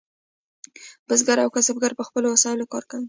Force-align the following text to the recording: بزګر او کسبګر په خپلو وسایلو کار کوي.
بزګر 1.07 1.37
او 1.41 1.49
کسبګر 1.55 1.91
په 1.97 2.03
خپلو 2.07 2.27
وسایلو 2.33 2.69
کار 2.71 2.83
کوي. 2.89 2.99